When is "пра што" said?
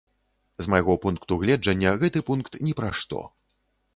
2.79-3.21